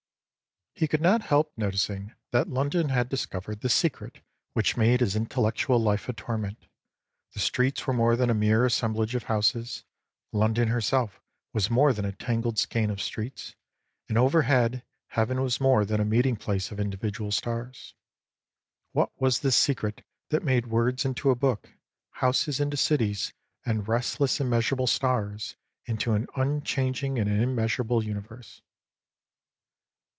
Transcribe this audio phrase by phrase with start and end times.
[0.73, 4.19] He could not help noticing that London had discovered the secret
[4.53, 6.65] which made his intellectual life a torment.
[7.33, 9.83] The streets were more than a mere assemblage of houses,
[10.31, 11.21] London herself
[11.53, 13.53] was more than a tangled skein of streets,
[14.09, 17.93] and overhead heaven was more than a meeting place of individual stars.
[18.91, 21.69] What was this secret that made words into a book,
[22.11, 23.33] houses into cities,
[23.67, 28.63] and restless and measurable stars into an un changing and immeasurable universe